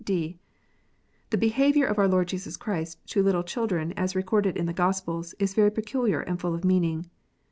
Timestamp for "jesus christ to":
2.29-3.21